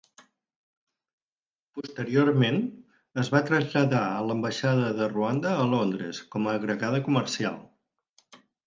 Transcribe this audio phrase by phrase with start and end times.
[1.79, 2.57] Posteriorment,
[3.25, 7.65] es va traslladar a l'ambaixada de Ruanda a Londres com a agregada comercial.